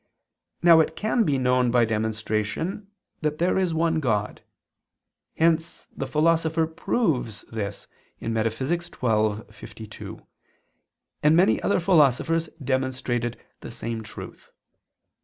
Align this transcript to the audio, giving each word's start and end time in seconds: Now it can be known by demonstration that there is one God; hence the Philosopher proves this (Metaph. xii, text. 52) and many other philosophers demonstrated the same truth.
Now 0.63 0.79
it 0.79 0.95
can 0.95 1.25
be 1.25 1.37
known 1.37 1.69
by 1.69 1.85
demonstration 1.85 2.87
that 3.21 3.37
there 3.37 3.59
is 3.59 3.71
one 3.71 3.99
God; 3.99 4.41
hence 5.37 5.85
the 5.95 6.07
Philosopher 6.07 6.65
proves 6.65 7.43
this 7.51 7.85
(Metaph. 8.19 8.65
xii, 8.65 8.77
text. 8.77 8.97
52) 9.53 10.25
and 11.21 11.35
many 11.35 11.61
other 11.61 11.79
philosophers 11.79 12.49
demonstrated 12.59 13.37
the 13.59 13.69
same 13.69 14.01
truth. 14.01 14.49